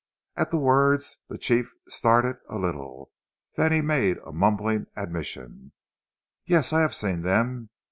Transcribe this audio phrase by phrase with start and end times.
[0.35, 3.11] At the words the Chief started a little,
[3.55, 5.73] then he made a mumbling admission:
[6.43, 7.69] "Yes, I have seen them.